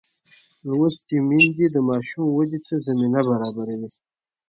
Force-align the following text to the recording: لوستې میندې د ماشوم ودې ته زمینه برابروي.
لوستې 0.69 1.17
میندې 1.29 1.65
د 1.71 1.75
ماشوم 1.89 2.25
ودې 2.35 2.59
ته 2.65 2.73
زمینه 2.85 3.21
برابروي. 3.29 3.89